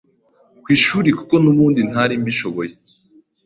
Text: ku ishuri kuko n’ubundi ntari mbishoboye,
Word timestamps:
ku 0.63 0.67
ishuri 0.77 1.09
kuko 1.19 1.35
n’ubundi 1.43 1.81
ntari 1.89 2.13
mbishoboye, 2.21 2.73